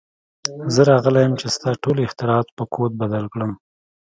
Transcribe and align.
زه 0.73 0.81
راغلی 0.91 1.21
یم 1.25 1.33
چې 1.41 1.47
ستا 1.55 1.69
ټول 1.83 1.97
اختراعات 2.05 2.47
په 2.57 2.63
کوډ 2.73 2.91
بدل 3.01 3.25
کړم 3.33 3.51